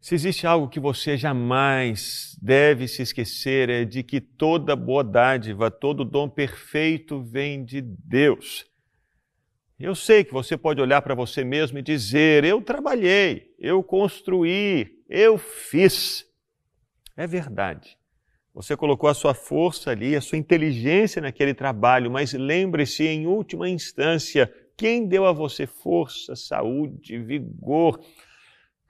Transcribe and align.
Se 0.00 0.14
existe 0.14 0.46
algo 0.46 0.68
que 0.68 0.80
você 0.80 1.14
jamais 1.14 2.34
deve 2.40 2.88
se 2.88 3.02
esquecer 3.02 3.68
é 3.68 3.84
de 3.84 4.02
que 4.02 4.18
toda 4.18 4.74
boa 4.74 5.04
dádiva, 5.04 5.70
todo 5.70 6.06
dom 6.06 6.26
perfeito 6.26 7.22
vem 7.22 7.62
de 7.62 7.82
Deus. 7.82 8.64
Eu 9.78 9.94
sei 9.94 10.24
que 10.24 10.32
você 10.32 10.56
pode 10.56 10.80
olhar 10.80 11.02
para 11.02 11.14
você 11.14 11.44
mesmo 11.44 11.78
e 11.78 11.82
dizer: 11.82 12.44
Eu 12.44 12.62
trabalhei, 12.62 13.54
eu 13.58 13.82
construí, 13.82 15.04
eu 15.06 15.36
fiz. 15.36 16.24
É 17.14 17.26
verdade. 17.26 17.98
Você 18.54 18.74
colocou 18.76 19.08
a 19.08 19.14
sua 19.14 19.34
força 19.34 19.90
ali, 19.90 20.16
a 20.16 20.20
sua 20.22 20.38
inteligência 20.38 21.20
naquele 21.20 21.52
trabalho, 21.52 22.10
mas 22.10 22.32
lembre-se, 22.32 23.06
em 23.06 23.26
última 23.26 23.68
instância, 23.68 24.52
quem 24.76 25.06
deu 25.06 25.26
a 25.26 25.32
você 25.32 25.66
força, 25.66 26.34
saúde, 26.34 27.18
vigor, 27.18 28.00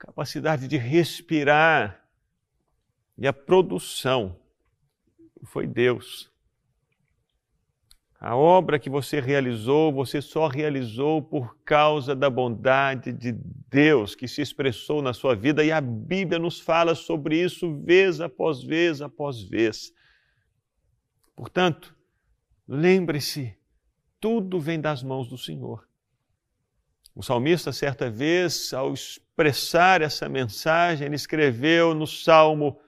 capacidade 0.01 0.67
de 0.67 0.77
respirar 0.77 2.03
e 3.15 3.27
a 3.27 3.31
produção 3.31 4.35
foi 5.43 5.67
Deus. 5.67 6.31
A 8.19 8.35
obra 8.35 8.79
que 8.79 8.89
você 8.89 9.19
realizou, 9.19 9.93
você 9.93 10.19
só 10.19 10.47
realizou 10.47 11.21
por 11.21 11.55
causa 11.63 12.15
da 12.15 12.31
bondade 12.31 13.11
de 13.11 13.31
Deus 13.69 14.15
que 14.15 14.27
se 14.27 14.41
expressou 14.41 15.03
na 15.03 15.13
sua 15.13 15.35
vida 15.35 15.63
e 15.63 15.71
a 15.71 15.79
Bíblia 15.79 16.39
nos 16.39 16.59
fala 16.59 16.95
sobre 16.95 17.39
isso 17.39 17.79
vez 17.81 18.19
após 18.19 18.63
vez 18.63 19.01
após 19.03 19.43
vez. 19.43 19.93
Portanto, 21.35 21.95
lembre-se, 22.67 23.55
tudo 24.19 24.59
vem 24.59 24.81
das 24.81 25.03
mãos 25.03 25.27
do 25.27 25.37
Senhor. 25.37 25.90
O 27.13 27.21
salmista, 27.21 27.73
certa 27.73 28.09
vez, 28.09 28.73
ao 28.73 28.93
expressar 28.93 30.01
essa 30.01 30.29
mensagem, 30.29 31.05
ele 31.05 31.15
escreveu 31.15 31.93
no 31.93 32.07
salmo: 32.07 32.79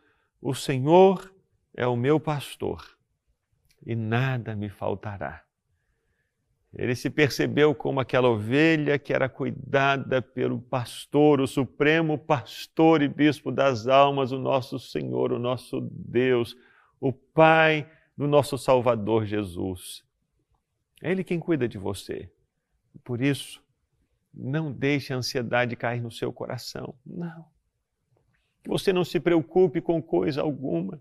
O 0.41 0.53
Senhor 0.53 1.33
é 1.75 1.85
o 1.85 1.95
meu 1.95 2.19
pastor 2.19 2.97
e 3.85 3.95
nada 3.95 4.55
me 4.55 4.69
faltará. 4.69 5.43
Ele 6.73 6.95
se 6.95 7.09
percebeu 7.09 7.75
como 7.75 7.99
aquela 7.99 8.29
ovelha 8.29 8.97
que 8.97 9.13
era 9.13 9.29
cuidada 9.29 10.21
pelo 10.21 10.59
pastor, 10.59 11.39
o 11.39 11.47
supremo 11.47 12.17
pastor 12.17 13.03
e 13.03 13.07
bispo 13.07 13.51
das 13.51 13.87
almas, 13.87 14.31
o 14.31 14.39
nosso 14.39 14.79
Senhor, 14.79 15.31
o 15.31 15.37
nosso 15.37 15.81
Deus, 15.91 16.55
o 16.99 17.13
Pai 17.13 17.87
do 18.17 18.27
nosso 18.27 18.57
Salvador 18.57 19.25
Jesus. 19.25 20.03
É 21.01 21.11
Ele 21.11 21.23
quem 21.23 21.39
cuida 21.39 21.67
de 21.67 21.77
você. 21.77 22.31
Por 23.03 23.21
isso, 23.21 23.62
não 24.33 24.71
deixe 24.71 25.13
a 25.13 25.17
ansiedade 25.17 25.75
cair 25.75 26.01
no 26.01 26.11
seu 26.11 26.33
coração. 26.33 26.95
Não. 27.05 27.45
Que 28.63 28.69
você 28.69 28.91
não 28.91 29.03
se 29.03 29.19
preocupe 29.19 29.81
com 29.81 30.01
coisa 30.01 30.41
alguma 30.41 30.99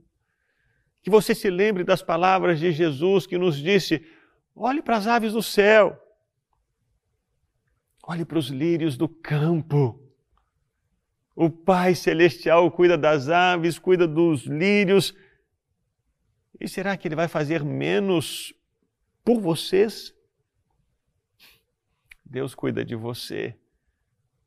que 1.02 1.10
você 1.10 1.34
se 1.34 1.50
lembre 1.50 1.82
das 1.82 2.02
palavras 2.02 2.60
de 2.60 2.70
Jesus 2.70 3.26
que 3.26 3.36
nos 3.36 3.56
disse: 3.56 4.06
olhe 4.54 4.80
para 4.80 4.96
as 4.96 5.06
aves 5.06 5.32
do 5.32 5.42
céu, 5.42 6.00
olhe 8.04 8.24
para 8.24 8.38
os 8.38 8.46
lírios 8.46 8.96
do 8.96 9.08
campo. 9.08 9.98
O 11.34 11.50
Pai 11.50 11.94
Celestial 11.94 12.70
cuida 12.70 12.96
das 12.96 13.28
aves, 13.28 13.78
cuida 13.78 14.06
dos 14.06 14.42
lírios. 14.42 15.14
E 16.60 16.68
será 16.68 16.96
que 16.96 17.08
Ele 17.08 17.16
vai 17.16 17.26
fazer 17.26 17.64
menos 17.64 18.54
por 19.24 19.40
vocês? 19.40 20.14
Deus 22.32 22.54
cuida 22.54 22.82
de 22.82 22.94
você. 22.94 23.54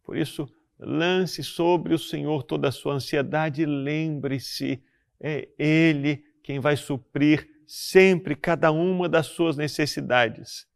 Por 0.03 0.17
isso, 0.17 0.51
lance 0.79 1.43
sobre 1.43 1.93
o 1.93 1.99
Senhor 1.99 2.41
toda 2.41 2.69
a 2.69 2.71
sua 2.71 2.95
ansiedade 2.95 3.61
e 3.61 3.65
lembre-se, 3.65 4.81
é 5.21 5.47
Ele 5.59 6.25
quem 6.41 6.59
vai 6.59 6.75
suprir 6.75 7.47
sempre 7.67 8.35
cada 8.35 8.71
uma 8.71 9.07
das 9.07 9.27
suas 9.27 9.55
necessidades. 9.55 10.67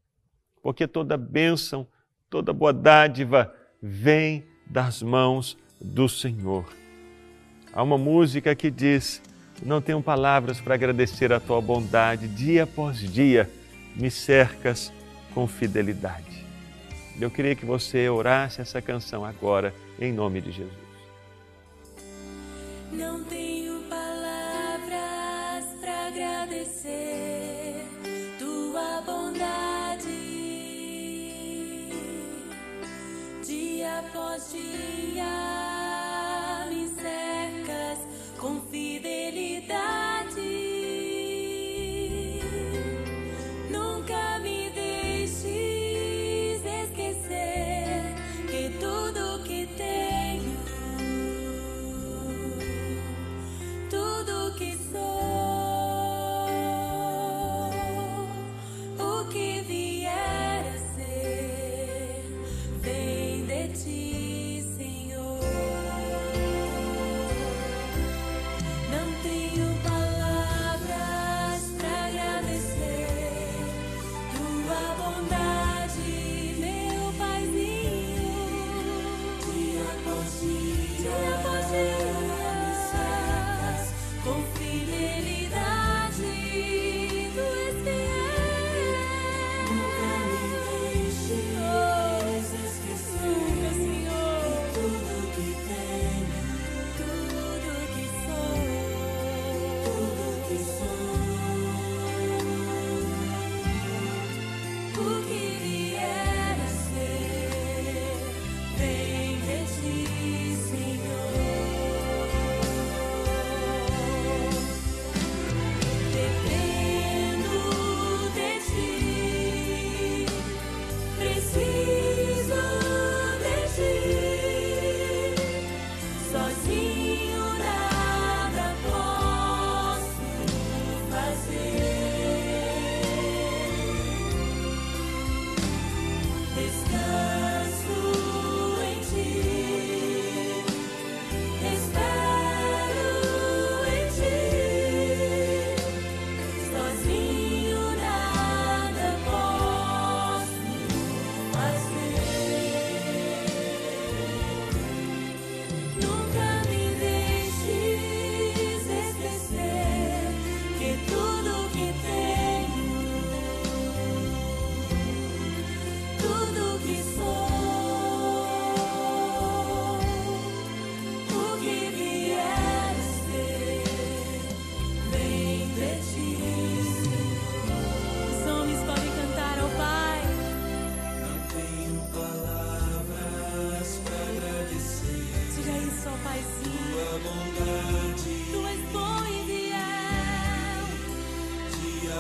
Porque 0.61 0.88
toda 0.88 1.17
bênção, 1.17 1.88
toda 2.29 2.53
boa 2.53 2.72
dádiva 2.72 3.51
vem 3.81 4.45
das 4.67 5.01
mãos 5.01 5.57
do 5.81 6.07
Senhor. 6.07 6.72
Há 7.73 7.81
uma 7.81 7.97
música 7.97 8.53
que 8.53 8.69
diz: 8.69 9.19
Não 9.63 9.81
tenho 9.81 10.01
palavras 10.03 10.61
para 10.61 10.75
agradecer 10.75 11.34
a 11.34 11.39
tua 11.39 11.59
bondade, 11.59 12.28
dia 12.28 12.66
após 12.66 13.00
dia 13.00 13.50
me 13.95 14.11
cercas 14.11 14.94
com 15.34 15.47
fidelidade. 15.47 16.48
Eu 17.19 17.30
queria 17.30 17.56
que 17.56 17.66
você 17.66 18.09
orasse 18.09 18.62
essa 18.62 18.81
canção 18.81 19.25
agora, 19.25 19.74
em 20.00 20.13
nome 20.13 20.40
de 20.41 20.52
Jesus. 20.52 20.90
Não 22.91 23.24
tenho 23.25 23.69
agradecer 26.09 27.85
tua 28.38 29.02
bondade 29.02 30.08
dia 33.46 34.00
após 34.00 34.52
dia 34.52 35.09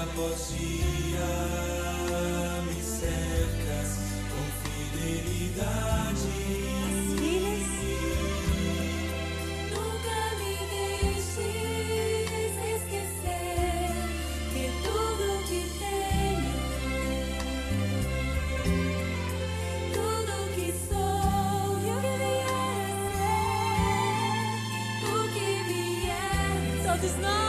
após 0.01 0.49
dia 0.49 1.29
me 2.67 2.81
cercas 2.81 3.89
com 4.29 4.43
fidelidade. 4.69 5.98
Vier, 27.01 27.11
todos 27.13 27.48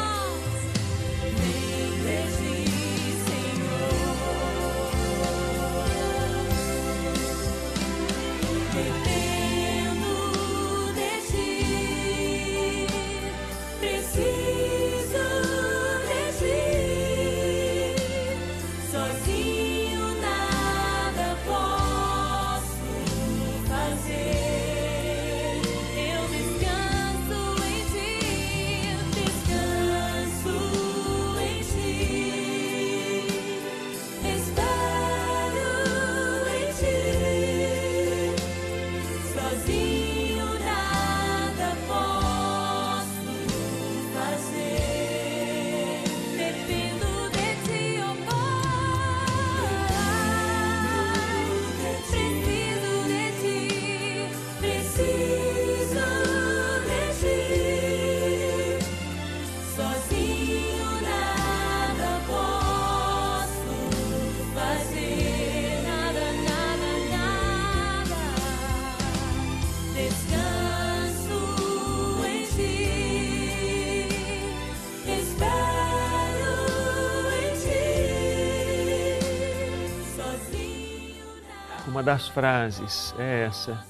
Uma 82.01 82.05
das 82.15 82.29
frases 82.29 83.15
é 83.19 83.45
essa: 83.45 83.85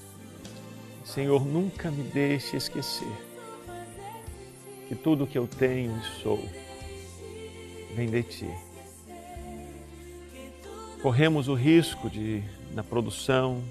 Senhor, 1.04 1.46
nunca 1.46 1.92
me 1.92 2.02
deixe 2.02 2.56
esquecer 2.56 3.06
que 4.88 4.96
tudo 4.96 5.28
que 5.28 5.38
eu 5.38 5.46
tenho 5.46 5.96
e 5.96 6.20
sou 6.20 6.44
vem 7.94 8.10
de 8.10 8.24
Ti. 8.24 8.50
Corremos 11.00 11.46
o 11.46 11.54
risco 11.54 12.10
de, 12.10 12.42
na 12.74 12.82
produção, 12.82 13.62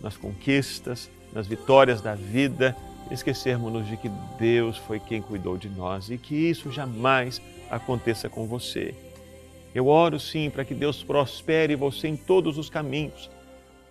nas 0.00 0.16
conquistas, 0.16 1.08
nas 1.32 1.46
vitórias 1.46 2.00
da 2.00 2.16
vida, 2.16 2.76
esquecermos-nos 3.08 3.86
de 3.86 3.96
que 3.96 4.10
Deus 4.36 4.76
foi 4.78 4.98
quem 4.98 5.22
cuidou 5.22 5.56
de 5.56 5.68
nós 5.68 6.10
e 6.10 6.18
que 6.18 6.34
isso 6.34 6.72
jamais 6.72 7.40
aconteça 7.70 8.28
com 8.28 8.48
você. 8.48 8.96
Eu 9.72 9.86
oro 9.86 10.18
sim 10.18 10.50
para 10.50 10.64
que 10.64 10.74
Deus 10.74 11.04
prospere 11.04 11.76
você 11.76 12.08
em 12.08 12.16
todos 12.16 12.58
os 12.58 12.68
caminhos. 12.68 13.30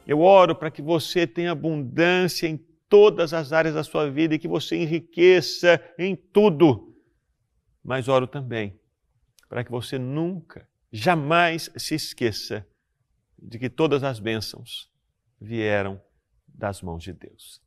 Eu 0.07 0.22
oro 0.22 0.56
para 0.56 0.72
que 0.72 0.81
você 0.81 1.25
tenha 1.25 1.52
abundância 1.52 2.48
em 2.48 2.57
todas 2.88 3.34
as 3.34 3.52
áreas 3.52 3.75
da 3.75 3.84
sua 3.84 4.10
vida 4.10 4.36
e 4.36 4.40
que 4.40 4.48
você 4.48 4.75
enriqueça 4.75 5.81
em 5.98 6.16
tudo. 6.16 6.96
Mas 7.84 8.07
oro 8.07 8.28
também 8.28 8.80
para 9.48 9.63
que 9.63 9.72
você 9.72 9.98
nunca, 9.98 10.68
jamais 10.92 11.69
se 11.78 11.96
esqueça 11.96 12.68
de 13.38 13.60
que 13.60 13.69
todas 13.69 14.04
as 14.04 14.19
bênçãos 14.19 14.92
vieram 15.40 16.02
das 16.48 16.81
mãos 16.81 17.04
de 17.04 17.13
Deus. 17.13 17.62